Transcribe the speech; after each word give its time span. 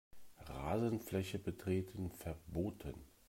Rasenfläche 0.47 1.37
betreten 1.37 2.09
verboten. 2.09 3.03